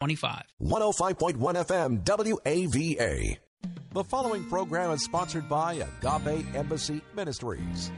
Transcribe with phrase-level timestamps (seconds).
[0.00, 0.42] 25.
[0.62, 3.36] 105.1 FM WAVA.
[3.92, 7.92] The following program is sponsored by Agape Embassy Ministries.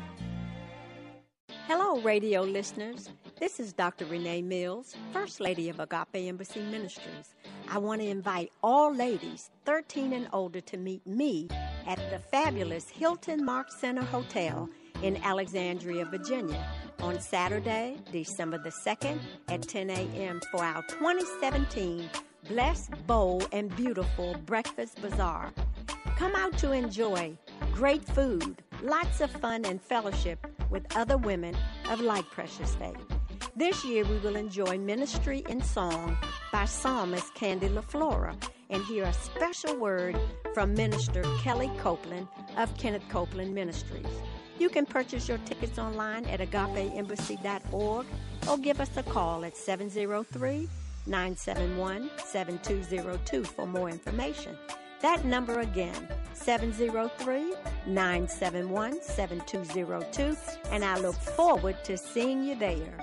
[1.69, 3.09] Hello, radio listeners.
[3.39, 4.07] This is Dr.
[4.07, 7.37] Renee Mills, First Lady of Agape Embassy Ministries.
[7.69, 11.47] I want to invite all ladies 13 and older to meet me
[11.87, 14.69] at the fabulous Hilton Mark Center Hotel
[15.05, 16.67] in Alexandria, Virginia
[17.03, 20.41] on Saturday, December the 2nd at 10 a.m.
[20.51, 22.09] for our 2017
[22.49, 25.53] Blessed, Bold, and Beautiful Breakfast Bazaar.
[26.17, 27.37] Come out to enjoy
[27.73, 31.57] great food, lots of fun, and fellowship with other women
[31.91, 32.97] of like precious faith.
[33.57, 36.17] This year we will enjoy ministry in song
[36.53, 38.35] by psalmist Candy LaFlora
[38.71, 40.19] and hear a special word
[40.55, 44.07] from Minister Kellie Copeland of Kenneth Copeland Ministries.
[44.59, 48.07] You can purchase your tickets online at agapeembassy.org
[48.49, 50.69] or give us a call at 703
[51.07, 54.57] 971 7202 for more information.
[55.01, 57.55] That number again, 703
[57.87, 60.37] 971 7202,
[60.71, 62.99] and I look forward to seeing you there.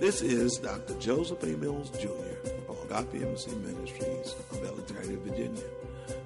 [0.00, 0.98] This is Dr.
[0.98, 1.56] Joseph A.
[1.56, 2.08] Mills Jr.
[2.68, 5.62] of Agape Embassy Ministries of Alexandria, Virginia.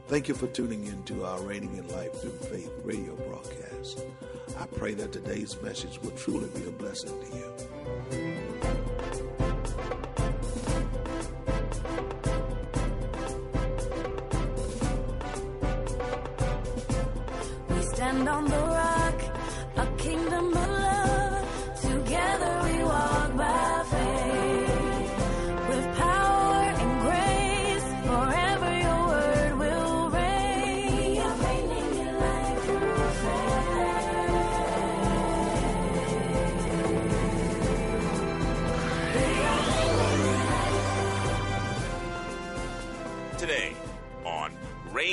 [0.08, 4.06] Thank you for tuning in to our Reigning in Life Through Faith radio broadcast.
[4.58, 8.87] I pray that today's message will truly be a blessing to you.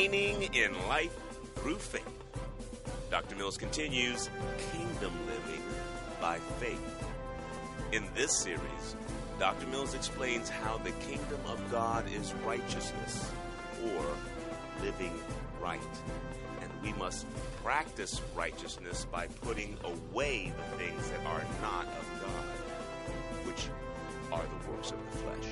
[0.06, 1.18] Reigning in Life
[1.56, 2.08] Through Faith,
[3.10, 3.36] Dr.
[3.36, 4.30] Mills continues
[4.72, 5.64] Kingdom Living
[6.22, 7.08] by Faith.
[7.92, 8.96] In this series,
[9.40, 9.66] Dr.
[9.66, 13.32] Mills explains how the kingdom of God is righteousness
[13.84, 14.06] or
[14.84, 15.14] living
[15.60, 15.82] right.
[16.62, 17.26] And we must
[17.64, 23.70] practice righteousness by putting away the things that are not of God, which
[24.32, 25.52] are the works of the flesh.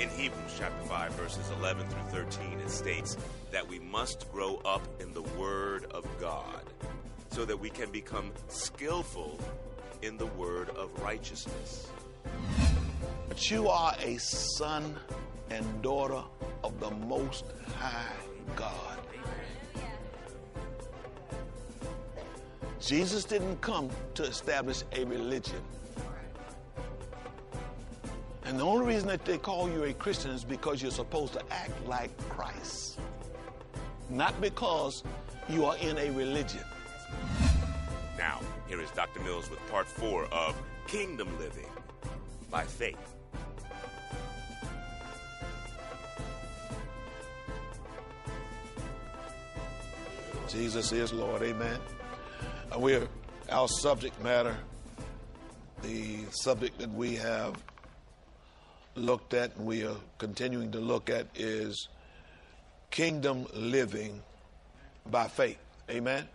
[0.00, 3.16] In Hebrews chapter 5, verses 11 through 13, it states
[3.52, 6.62] that we must grow up in the Word of God
[7.30, 9.38] so that we can become skillful
[10.02, 11.88] in the word of righteousness.
[13.28, 14.96] But you are a son
[15.50, 16.22] and daughter
[16.62, 17.44] of the Most
[17.76, 18.12] High
[18.54, 18.98] God.
[22.80, 25.62] Jesus didn't come to establish a religion.
[28.44, 31.42] And the only reason that they call you a Christian is because you're supposed to
[31.50, 32.98] act like Christ,
[34.10, 35.02] not because
[35.48, 36.60] you are in a religion.
[38.18, 39.20] Now, here is Dr.
[39.20, 41.66] Mills with part four of Kingdom Living
[42.50, 43.14] by Faith.
[50.48, 51.80] Jesus is Lord, amen.
[52.70, 53.08] And we're
[53.50, 54.56] our subject matter,
[55.82, 57.54] the subject that we have
[58.96, 61.88] looked at and we are continuing to look at is
[62.90, 64.22] kingdom living
[65.10, 65.58] by faith.
[65.90, 66.26] Amen.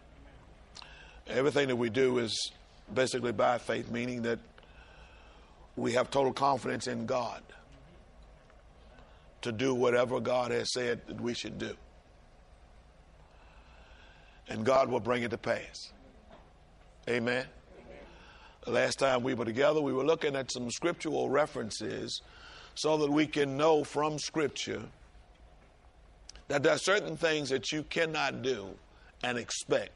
[1.27, 2.51] Everything that we do is
[2.93, 4.39] basically by faith, meaning that
[5.75, 7.41] we have total confidence in God
[9.41, 11.75] to do whatever God has said that we should do.
[14.49, 15.91] And God will bring it to pass.
[17.07, 17.45] Amen.
[18.67, 22.21] Last time we were together, we were looking at some scriptural references
[22.79, 24.81] so that we can know from Scripture
[26.47, 28.69] that there are certain things that you cannot do
[29.21, 29.91] and expect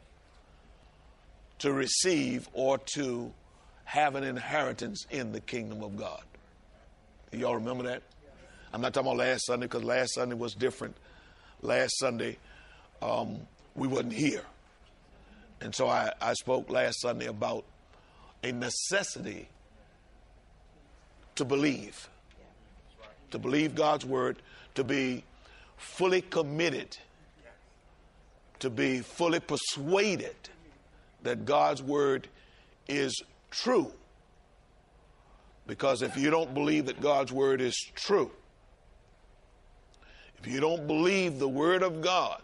[1.60, 3.32] to receive or to
[3.86, 6.24] have an inheritance in the kingdom of God.
[7.32, 8.04] Y'all remember that?
[8.74, 10.98] I'm not talking about last Sunday because last Sunday was different.
[11.62, 12.38] Last Sunday,
[13.02, 13.40] um,
[13.76, 14.44] we wasn't here.
[15.62, 17.64] And so I, I spoke last Sunday about
[18.44, 19.48] a necessity
[21.36, 22.10] to believe.
[23.34, 24.38] To believe God's word,
[24.76, 25.24] to be
[25.76, 26.96] fully committed,
[28.60, 30.36] to be fully persuaded
[31.24, 32.28] that God's word
[32.88, 33.92] is true.
[35.66, 38.30] Because if you don't believe that God's word is true,
[40.38, 42.44] if you don't believe the word of God,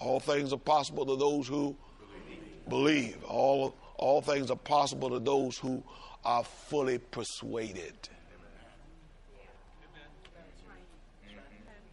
[0.00, 1.76] all things are possible to those who
[2.68, 3.22] believe.
[3.22, 5.84] All, all things are possible to those who
[6.24, 8.08] are fully persuaded.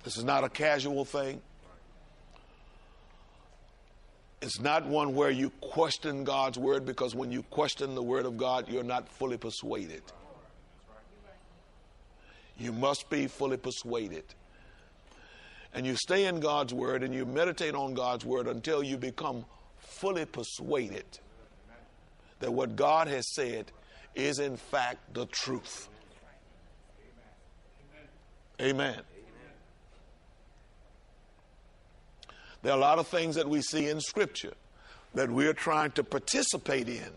[0.07, 1.41] This is not a casual thing.
[4.41, 8.37] It's not one where you question God's word because when you question the word of
[8.37, 10.01] God, you're not fully persuaded.
[12.57, 14.23] You must be fully persuaded.
[15.73, 19.43] And you stay in God's word and you meditate on God's word until you become
[19.77, 21.19] fully persuaded
[22.39, 23.73] that what God has said
[24.15, 25.89] is in fact the truth.
[28.61, 29.01] Amen.
[32.63, 34.53] There are a lot of things that we see in Scripture
[35.13, 37.11] that we're trying to participate in,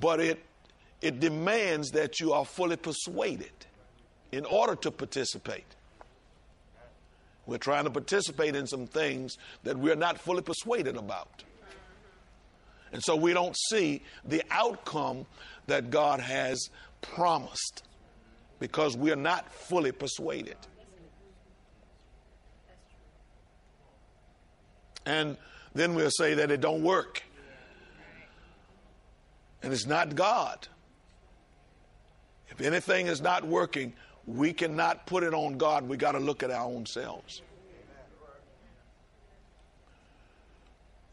[0.00, 0.44] but it,
[1.00, 3.52] it demands that you are fully persuaded
[4.32, 5.64] in order to participate.
[7.46, 11.44] We're trying to participate in some things that we're not fully persuaded about.
[12.92, 15.26] And so we don't see the outcome
[15.66, 16.68] that God has
[17.00, 17.82] promised
[18.58, 20.56] because we are not fully persuaded.
[25.08, 25.38] And
[25.74, 27.22] then we'll say that it don't work.
[29.62, 30.68] And it's not God.
[32.50, 33.94] If anything is not working,
[34.26, 35.88] we cannot put it on God.
[35.88, 37.40] We got to look at our own selves.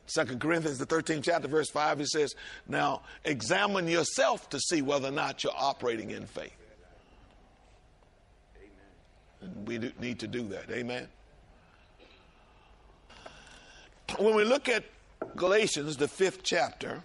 [0.07, 2.36] Second Corinthians, the 13th chapter, verse 5, he says,
[2.68, 6.51] Now examine yourself to see whether or not you're operating in faith.
[9.42, 10.69] And we need to do that.
[10.69, 11.07] Amen.
[14.18, 14.84] When we look at
[15.36, 17.04] Galatians, the fifth chapter,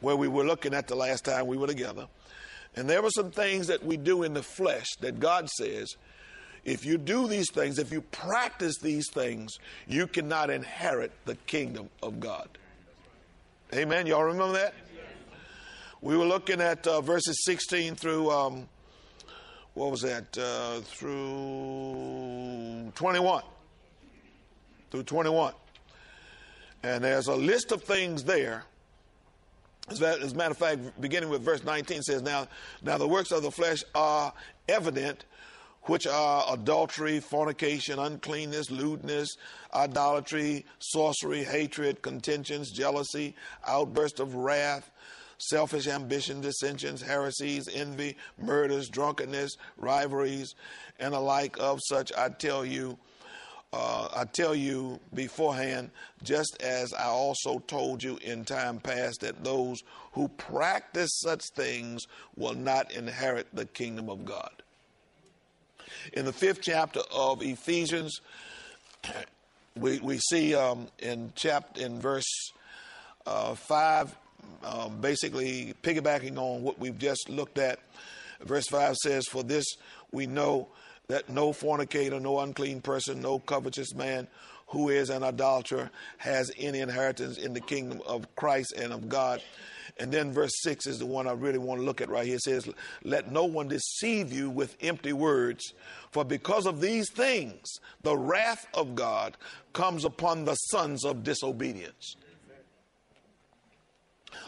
[0.00, 2.06] where we were looking at the last time we were together,
[2.74, 5.96] and there were some things that we do in the flesh that God says
[6.64, 11.88] if you do these things, if you practice these things, you cannot inherit the kingdom
[12.02, 12.48] of God.
[13.74, 14.06] Amen.
[14.06, 14.74] Y'all remember that?
[16.00, 18.68] We were looking at uh, verses 16 through, um,
[19.74, 20.36] what was that?
[20.36, 21.12] Uh, through
[22.94, 23.42] 21.
[24.90, 25.54] Through 21.
[26.82, 28.64] And there's a list of things there.
[29.90, 32.46] As a matter of fact, beginning with verse 19 says, Now,
[32.82, 34.32] now the works of the flesh are
[34.68, 35.24] evident,
[35.84, 39.36] which are adultery, fornication, uncleanness, lewdness,
[39.74, 43.34] idolatry, sorcery, hatred, contentions, jealousy,
[43.66, 44.90] outburst of wrath,
[45.38, 50.54] selfish ambition, dissensions, heresies, envy, murders, drunkenness, rivalries,
[50.98, 52.12] and the like of such.
[52.16, 52.98] I tell you,
[53.72, 55.90] uh, I tell you beforehand,
[56.22, 59.82] just as I also told you in time past, that those
[60.12, 62.06] who practice such things
[62.36, 64.50] will not inherit the kingdom of God
[66.12, 68.20] in the fifth chapter of Ephesians,
[69.76, 72.52] we, we see um, in chapter in verse
[73.26, 74.14] uh, five,
[74.64, 77.78] um, basically piggybacking on what we've just looked at.
[78.40, 79.64] Verse five says, "For this
[80.12, 80.68] we know
[81.08, 84.28] that no fornicator, no unclean person, no covetous man."
[84.68, 89.42] Who is an idolater has any inheritance in the kingdom of Christ and of God.
[89.96, 92.36] And then verse 6 is the one I really want to look at right here.
[92.36, 92.68] It says,
[93.02, 95.72] Let no one deceive you with empty words,
[96.12, 97.66] for because of these things,
[98.02, 99.36] the wrath of God
[99.72, 102.14] comes upon the sons of disobedience.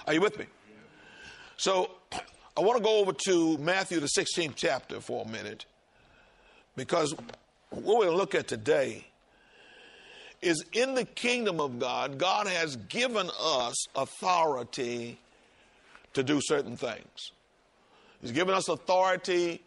[0.07, 0.47] Are you with me?
[1.57, 1.91] So
[2.57, 5.65] I want to go over to Matthew, the 16th chapter, for a minute,
[6.77, 7.15] because
[7.71, 9.07] what we're going to look at today
[10.43, 15.19] is in the kingdom of God, God has given us authority
[16.15, 17.33] to do certain things.
[18.21, 19.63] He's given us authority.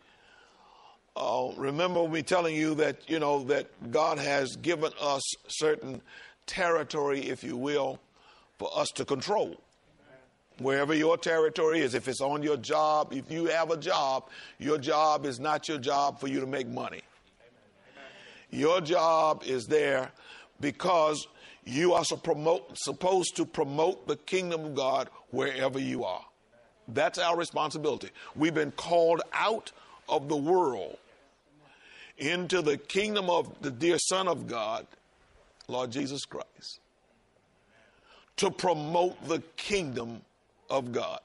[1.15, 6.01] Uh, remember me telling you that, you know, that God has given us certain
[6.45, 7.99] territory, if you will,
[8.57, 9.55] for us to control.
[10.59, 14.29] Wherever your territory is, if it's on your job, if you have a job,
[14.59, 17.01] your job is not your job for you to make money.
[18.51, 20.11] Your job is there
[20.61, 21.27] because
[21.65, 26.23] you are supposed to promote the kingdom of God wherever you are.
[26.87, 28.09] That's our responsibility.
[28.35, 29.71] We've been called out
[30.07, 30.97] of the world
[32.17, 34.85] into the kingdom of the dear Son of God,
[35.67, 36.79] Lord Jesus Christ,
[38.37, 40.21] to promote the kingdom
[40.69, 41.19] of God.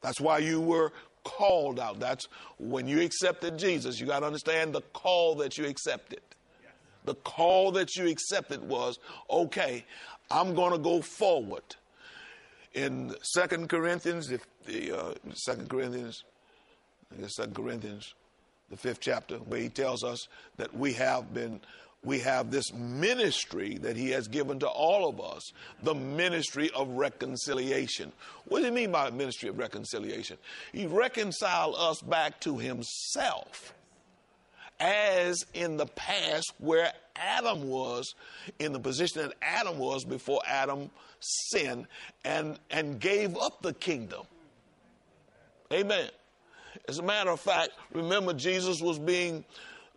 [0.00, 0.92] That's why you were
[1.24, 2.00] called out.
[2.00, 2.28] That's
[2.58, 4.00] when you accepted Jesus.
[4.00, 6.20] You got to understand the call that you accepted.
[7.04, 8.98] The call that you accepted was
[9.30, 9.84] okay,
[10.30, 11.62] I'm going to go forward.
[12.74, 16.24] In Second Corinthians, if the uh, Second Corinthians,
[17.12, 18.14] I guess Second Corinthians,
[18.70, 21.60] the fifth chapter, where he tells us that we have been
[22.04, 26.88] we have this ministry that he has given to all of us the ministry of
[26.88, 28.12] reconciliation.
[28.46, 30.36] What do you mean by ministry of reconciliation?
[30.72, 33.74] He reconciled us back to himself
[34.80, 38.14] as in the past where Adam was
[38.58, 40.90] in the position that Adam was before Adam
[41.20, 41.86] sinned
[42.24, 44.22] and, and gave up the kingdom.
[45.72, 46.08] Amen.
[46.88, 49.44] As a matter of fact, remember Jesus was being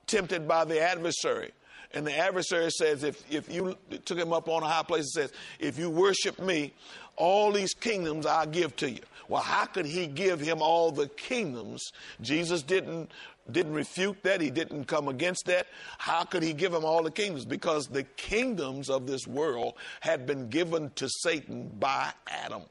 [0.05, 1.51] tempted by the adversary.
[1.93, 5.29] And the adversary says, if, if you took him up on a high place and
[5.29, 6.73] says, if you worship me,
[7.15, 9.01] all these kingdoms I'll give to you.
[9.27, 11.91] Well, how could he give him all the kingdoms?
[12.21, 13.11] Jesus didn't
[13.51, 14.41] didn't refute that.
[14.41, 15.67] He didn't come against that.
[15.99, 17.45] How could he give him all the kingdoms?
[17.45, 22.63] Because the kingdoms of this world had been given to Satan by Adam.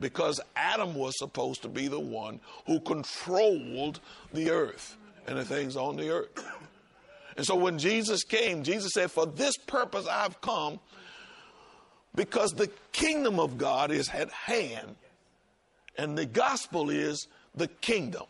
[0.00, 4.00] Because Adam was supposed to be the one who controlled
[4.32, 6.44] the earth and the things on the earth.
[7.38, 10.80] And so when Jesus came, Jesus said, For this purpose I've come,
[12.16, 14.96] because the kingdom of God is at hand,
[15.96, 18.24] and the gospel is the kingdom.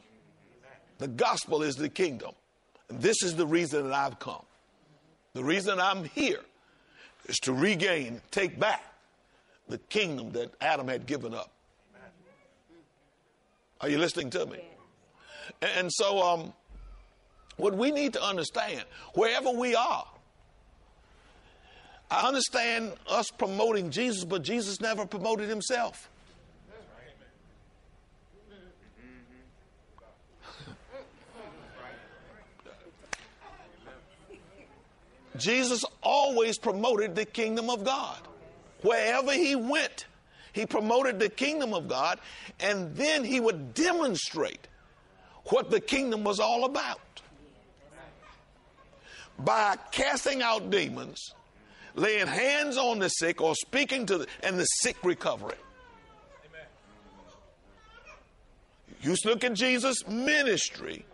[0.99, 2.33] The gospel is the kingdom.
[2.91, 4.45] And this is the reason that I've come.
[5.33, 6.41] The reason I'm here
[7.29, 8.85] is to regain, take back
[9.69, 11.50] the kingdom that Adam had given up.
[13.81, 14.61] Are you listening to me?
[15.62, 16.53] And so, um,
[17.59, 18.85] what we need to understand,
[19.15, 20.07] wherever we are,
[22.11, 26.09] I understand us promoting Jesus, but Jesus never promoted himself.
[35.37, 38.21] Jesus always promoted the kingdom of God.
[38.81, 40.07] Wherever he went,
[40.53, 42.21] he promoted the kingdom of God,
[42.59, 44.67] and then he would demonstrate
[45.47, 47.00] what the kingdom was all about.
[49.38, 51.33] By casting out demons,
[51.95, 55.59] laying hands on the sick, or speaking to the, and the sick recovering.
[59.00, 61.04] You look at Jesus' ministry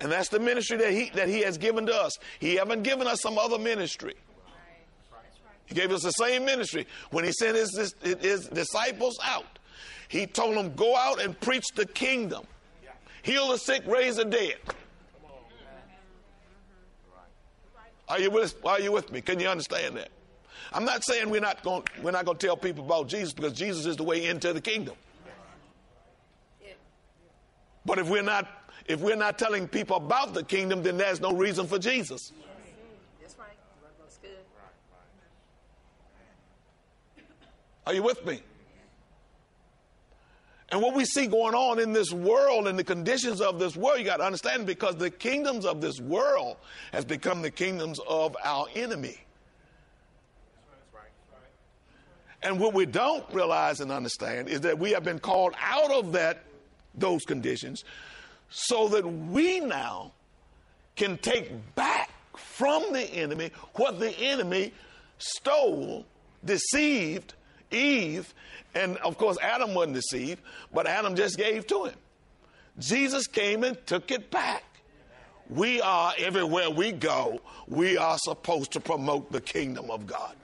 [0.00, 2.12] and that's the ministry that he, that he has given to us.
[2.38, 4.14] He haven't given us some other ministry.
[5.64, 6.86] He gave us the same ministry.
[7.10, 9.58] When he sent his, his, his disciples out,
[10.08, 12.44] he told them, go out and preach the kingdom.
[13.22, 14.56] Heal the sick, raise the dead.
[18.08, 19.20] Are you with, are you with me?
[19.20, 20.08] Can you understand that?
[20.72, 23.52] I'm not saying we're not going we're not going to tell people about Jesus because
[23.52, 24.94] Jesus is the way into the kingdom.
[27.84, 28.48] But if we're not
[28.86, 32.32] if we're not telling people about the kingdom, then there's no reason for Jesus.
[33.20, 33.48] That's right.
[34.00, 34.30] That's good.
[37.86, 38.42] Are you with me?
[40.70, 44.00] And what we see going on in this world and the conditions of this world,
[44.00, 46.56] you got to understand because the kingdoms of this world
[46.92, 49.18] has become the kingdoms of our enemy.
[52.42, 56.12] And what we don't realize and understand is that we have been called out of
[56.12, 56.44] that
[56.94, 57.84] those conditions
[58.50, 60.12] so that we now
[60.96, 64.72] can take back from the enemy what the enemy
[65.18, 66.06] stole,
[66.44, 67.34] deceived
[67.70, 68.32] Eve,
[68.74, 70.42] and of course, Adam wasn't deceived,
[70.72, 71.94] but Adam just gave to him.
[72.78, 74.64] Jesus came and took it back.
[75.48, 80.34] We are, everywhere we go, we are supposed to promote the kingdom of God.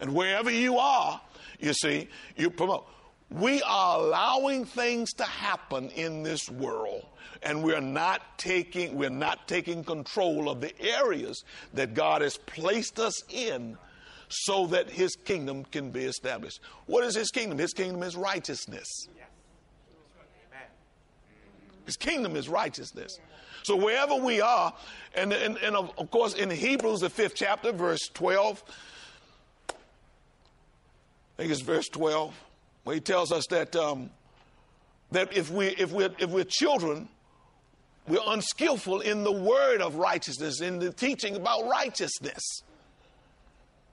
[0.00, 1.20] And wherever you are,
[1.60, 2.86] you see, you promote
[3.30, 7.04] we are allowing things to happen in this world
[7.44, 12.98] and we're not taking we're not taking control of the areas that God has placed
[12.98, 13.76] us in
[14.28, 16.60] so that his kingdom can be established.
[16.86, 17.58] What is his kingdom?
[17.58, 19.08] His kingdom is righteousness.
[21.84, 23.18] His kingdom is righteousness.
[23.62, 24.74] So wherever we are,
[25.14, 28.62] and, and, and of, of course in Hebrews, the fifth chapter, verse 12,
[29.68, 29.72] I
[31.36, 32.34] think it's verse 12
[32.84, 34.10] where he tells us that, um,
[35.12, 37.08] that if, we, if, we're, if we're children,
[38.06, 42.62] we're unskillful in the word of righteousness, in the teaching about righteousness.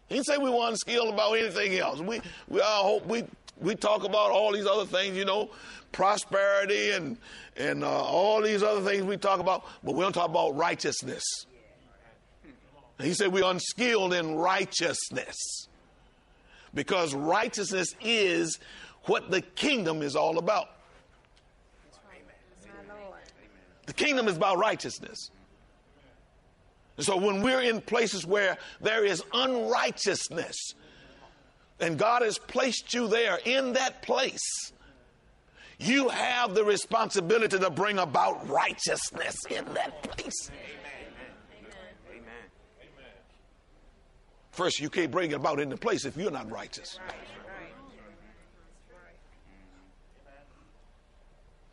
[0.10, 2.02] He didn't say we were unskilled about anything else.
[2.02, 3.24] We, we all hope we,
[3.62, 5.50] we talk about all these other things, you know,
[5.94, 7.18] prosperity and,
[7.56, 11.24] and uh, all these other things we talk about, but we don't talk about righteousness.
[13.00, 15.68] He said we're unskilled in righteousness.
[16.74, 18.60] Because righteousness is
[19.06, 20.70] what the kingdom is all about.
[23.92, 25.32] The kingdom is about righteousness.
[26.96, 30.76] And so when we're in places where there is unrighteousness,
[31.82, 34.72] and God has placed you there in that place,
[35.78, 40.50] you have the responsibility to bring about righteousness in that place.
[44.52, 46.98] First, you can't bring it about in the place if you're not righteous.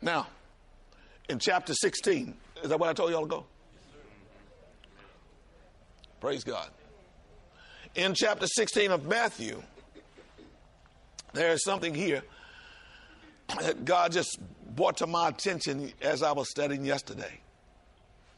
[0.01, 0.27] Now,
[1.29, 3.45] in chapter 16, is that what I told y'all to go?
[6.19, 6.69] Praise God.
[7.95, 9.61] In chapter 16 of Matthew,
[11.33, 12.23] there is something here
[13.61, 14.39] that God just
[14.75, 17.39] brought to my attention as I was studying yesterday.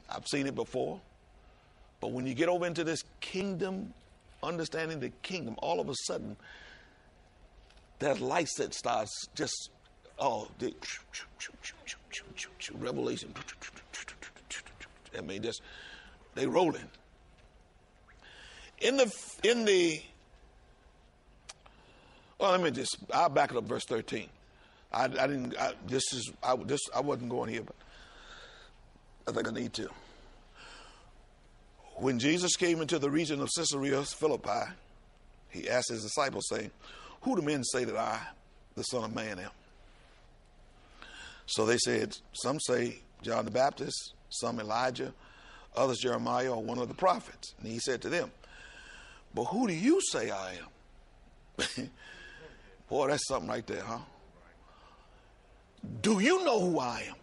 [0.09, 0.99] I've seen it before,
[2.01, 3.93] but when you get over into this kingdom,
[4.43, 6.35] understanding the kingdom, all of a sudden,
[7.99, 9.69] that lights that starts just,
[10.21, 10.73] oh, the,
[12.75, 13.33] revelation.
[15.17, 15.61] I mean, just,
[16.35, 16.87] they rolling.
[18.79, 19.13] In the,
[19.43, 20.01] in the,
[22.39, 24.29] well, let me just, I'll back it up verse 13.
[24.93, 27.75] I, I didn't, I, this is, I, this, I wasn't going here, but
[29.27, 29.89] I think I need to.
[31.95, 34.71] When Jesus came into the region of Caesarea Philippi,
[35.49, 36.71] he asked his disciples, saying,
[37.21, 38.19] Who do men say that I,
[38.75, 39.51] the Son of Man, am?
[41.45, 45.13] So they said, Some say John the Baptist, some Elijah,
[45.75, 47.53] others Jeremiah or one of the prophets.
[47.59, 48.31] And he said to them,
[49.33, 51.89] But who do you say I am?
[52.89, 53.99] Boy, that's something right there, huh?
[56.01, 57.15] Do you know who I am?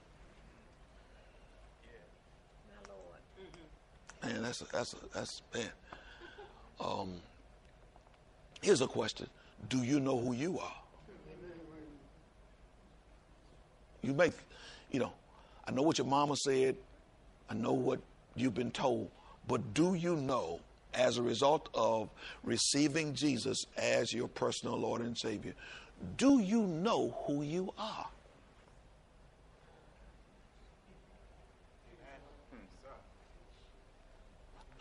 [4.23, 5.71] Man, that's a, that's a, that's man.
[6.81, 7.13] Um,
[8.61, 9.29] here's a question:
[9.69, 10.75] Do you know who you are?
[14.03, 14.33] You make,
[14.91, 15.13] you know,
[15.67, 16.77] I know what your mama said.
[17.51, 18.01] I know what
[18.37, 19.11] you've been told,
[19.47, 20.61] but do you know,
[20.95, 22.09] as a result of
[22.45, 25.55] receiving Jesus as your personal Lord and Savior,
[26.17, 28.07] do you know who you are?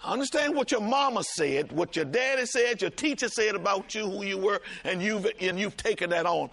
[0.03, 4.09] I understand what your mama said, what your daddy said, your teacher said about you,
[4.09, 6.49] who you were, and you've and you've taken that on.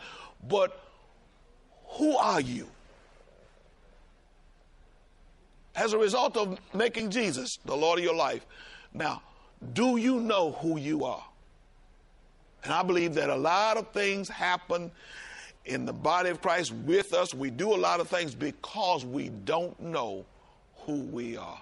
[0.48, 0.83] But
[1.94, 2.68] who are you?
[5.74, 8.46] As a result of making Jesus the Lord of your life.
[8.92, 9.22] Now,
[9.72, 11.24] do you know who you are?
[12.62, 14.90] And I believe that a lot of things happen
[15.64, 17.34] in the body of Christ with us.
[17.34, 20.24] We do a lot of things because we don't know
[20.86, 21.60] who we are.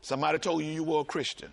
[0.00, 1.52] Somebody told you you were a Christian.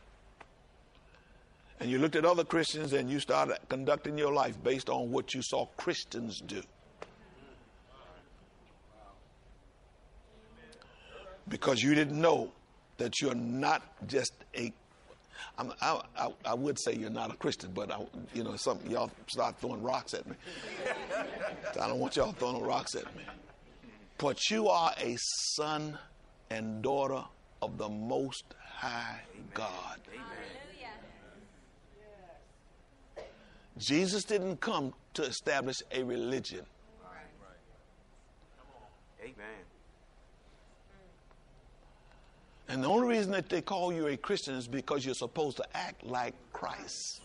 [1.80, 5.34] And you looked at other Christians and you started conducting your life based on what
[5.34, 6.62] you saw Christians do.
[11.48, 12.52] Because you didn't know
[12.98, 14.74] that you're not just a
[15.58, 18.00] I'm, I, I, I, would say you're not a Christian, but I,
[18.34, 20.36] you know, some y'all start throwing rocks at me.
[21.80, 23.24] I don't want y'all throwing rocks at me.
[24.18, 25.16] But you are a
[25.56, 25.98] son
[26.50, 27.24] and daughter
[27.62, 29.22] of the Most High
[29.54, 30.00] God.
[33.78, 36.66] Jesus didn't come to establish a religion.
[39.22, 39.66] Amen.
[42.70, 45.66] And the only reason that they call you a Christian is because you're supposed to
[45.74, 47.22] act like Christ.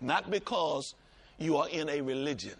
[0.00, 0.94] Not because
[1.38, 2.54] you are in a religion.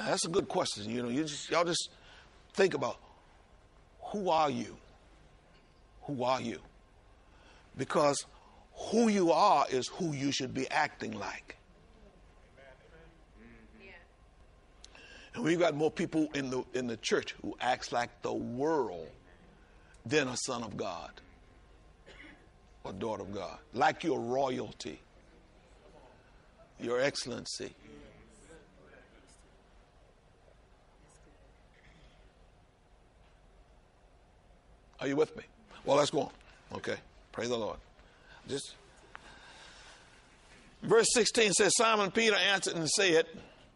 [0.00, 0.88] Now, that's a good question.
[0.88, 1.90] You know, you just y'all just
[2.54, 2.96] think about
[4.00, 4.78] who are you?
[6.04, 6.58] Who are you?
[7.76, 8.24] Because
[8.72, 11.58] who you are is who you should be acting like.
[15.34, 19.10] And we've got more people in the in the church who acts like the world
[20.06, 21.10] than a son of God
[22.84, 24.98] or daughter of God, like your royalty,
[26.78, 27.74] your excellency.
[35.00, 35.44] Are you with me?
[35.84, 36.30] Well, let's go on.
[36.74, 36.96] Okay.
[37.32, 37.78] Praise the Lord.
[38.48, 38.74] Just
[40.82, 43.26] verse 16 says Simon Peter answered and said,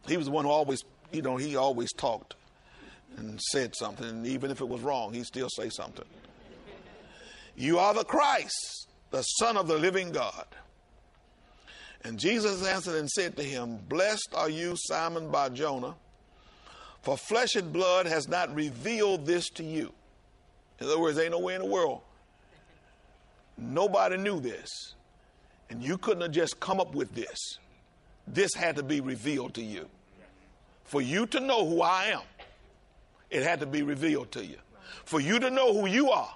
[0.07, 2.35] he was the one who always, you know, he always talked
[3.17, 6.05] and said something, and even if it was wrong, he'd still say something.
[7.55, 10.45] You are the Christ, the Son of the living God.
[12.03, 15.95] And Jesus answered and said to him, Blessed are you, Simon Bar Jonah,
[17.01, 19.93] for flesh and blood has not revealed this to you.
[20.79, 22.01] In other words, ain't no way in the world.
[23.57, 24.93] Nobody knew this.
[25.69, 27.59] And you couldn't have just come up with this.
[28.27, 29.87] This had to be revealed to you.
[30.83, 32.21] For you to know who I am,
[33.29, 34.57] it had to be revealed to you.
[35.05, 36.33] For you to know who you are,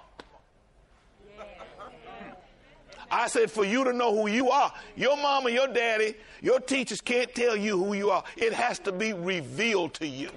[3.10, 4.72] I said, for you to know who you are.
[4.94, 8.22] Your mama, your daddy, your teachers can't tell you who you are.
[8.36, 10.30] It has to be revealed to you.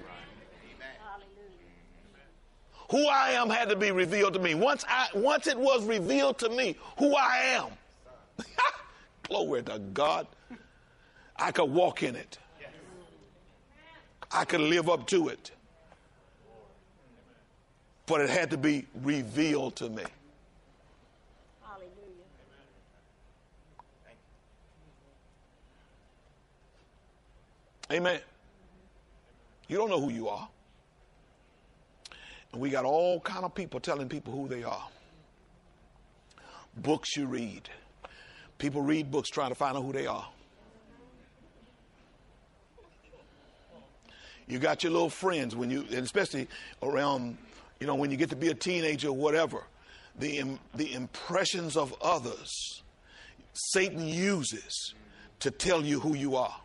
[2.93, 4.53] Who I am had to be revealed to me.
[4.53, 7.71] Once I once it was revealed to me who I am.
[9.23, 10.27] Glory to God.
[11.35, 12.37] I could walk in it.
[14.31, 15.49] I could live up to it.
[18.05, 20.03] But it had to be revealed to me.
[27.91, 28.19] Amen.
[29.67, 30.47] You don't know who you are.
[32.53, 34.87] And we got all kind of people telling people who they are.
[36.77, 37.69] Books you read.
[38.57, 40.27] People read books trying to find out who they are.
[44.47, 46.47] You got your little friends when you, especially
[46.81, 47.37] around,
[47.79, 49.63] you know, when you get to be a teenager or whatever,
[50.19, 52.83] the, the impressions of others
[53.53, 54.93] Satan uses
[55.39, 56.55] to tell you who you are.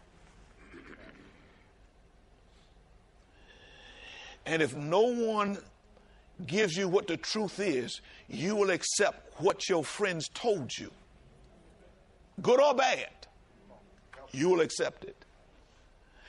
[4.46, 5.58] And if no one
[6.46, 10.90] gives you what the truth is, you will accept what your friends told you.
[12.40, 13.08] Good or bad,
[14.32, 15.16] you will accept it.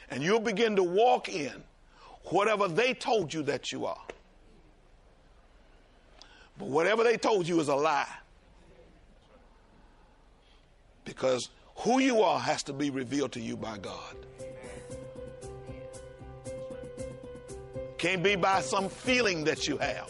[0.09, 1.63] And you'll begin to walk in
[2.25, 4.01] whatever they told you that you are.
[6.57, 8.07] But whatever they told you is a lie.
[11.05, 14.15] Because who you are has to be revealed to you by God.
[17.99, 20.09] Can't be by some feeling that you have.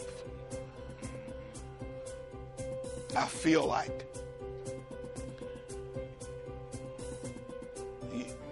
[3.16, 4.06] I feel like.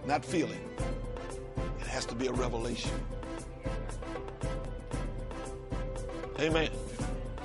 [0.05, 0.59] Not feeling.
[1.81, 2.91] It has to be a revelation.
[6.41, 6.71] Amen.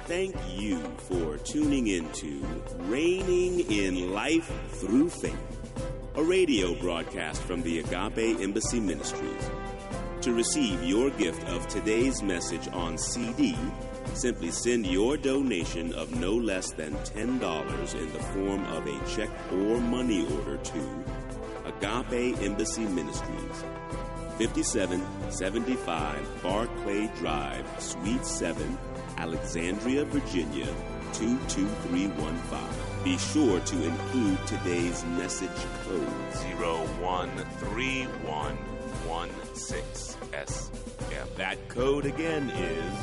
[0.06, 2.44] Thank you for tuning into
[2.88, 5.38] Reigning in Life Through Faith,
[6.16, 9.50] a radio broadcast from the Agape Embassy Ministries.
[10.24, 13.58] To receive your gift of today's message on CD,
[14.14, 19.30] simply send your donation of no less than $10 in the form of a check
[19.52, 21.04] or money order to
[21.66, 23.66] Agape Embassy Ministries,
[24.38, 28.78] 5775 Barclay Drive, Suite 7,
[29.18, 30.74] Alexandria, Virginia,
[31.12, 33.04] 22315.
[33.04, 35.50] Be sure to include today's message
[35.86, 36.08] code
[39.08, 40.70] 013116SF.
[41.38, 42.94] That code again is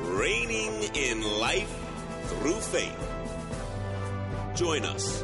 [0.01, 1.73] Reigning in Life
[2.25, 2.97] Through Faith.
[4.55, 5.23] Join us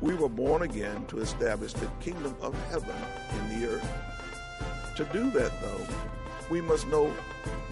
[0.00, 2.94] we were born again to establish the kingdom of heaven
[3.38, 3.88] in the earth.
[4.96, 5.86] To do that, though,
[6.50, 7.12] we must know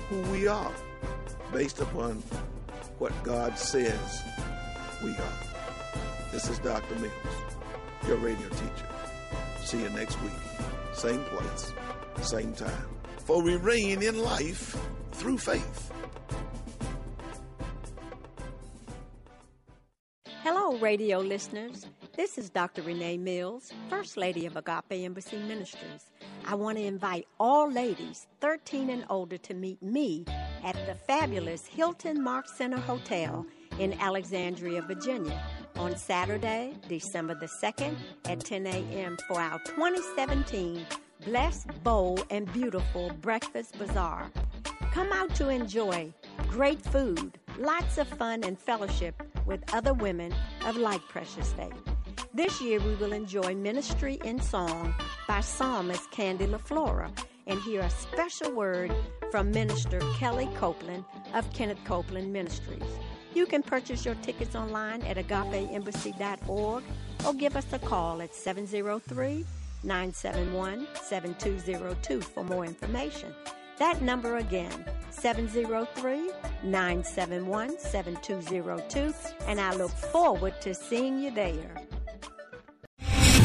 [0.08, 0.72] who we are
[1.52, 2.22] based upon
[2.98, 4.22] what God says
[5.02, 5.38] we are.
[6.32, 6.94] This is Dr.
[6.96, 7.12] Mills,
[8.06, 8.88] your radio teacher.
[9.62, 10.32] See you next week.
[10.92, 11.72] Same place,
[12.22, 12.86] same time.
[13.18, 14.76] For we reign in life
[15.12, 15.92] through faith.
[20.42, 21.86] Hello, radio listeners.
[22.16, 22.82] This is Dr.
[22.82, 26.12] Renee Mills, First Lady of Agape Embassy Ministries.
[26.46, 30.24] I want to invite all ladies 13 and older to meet me
[30.62, 33.44] at the fabulous Hilton Mark Center Hotel
[33.80, 35.42] in Alexandria, Virginia
[35.74, 37.96] on Saturday, December the 2nd
[38.26, 39.16] at 10 a.m.
[39.26, 40.86] for our 2017
[41.24, 44.30] Blessed, Bold, and Beautiful Breakfast Bazaar.
[44.92, 46.14] Come out to enjoy
[46.48, 50.32] great food, lots of fun and fellowship with other women
[50.64, 51.93] of like precious faith.
[52.32, 54.94] This year we will enjoy Ministry in Song
[55.28, 57.10] by psalmist Candy LaFlora
[57.46, 58.92] and hear a special word
[59.30, 62.82] from Minister Kellie Copeland of Kenneth Copeland Ministries.
[63.34, 66.84] You can purchase your tickets online at agapeembassy.org
[67.26, 69.44] or give us a call at 703
[69.82, 73.34] 971 7202 for more information.
[73.78, 76.30] That number again, 703
[76.62, 79.14] 971 7202,
[79.46, 81.74] and I look forward to seeing you there.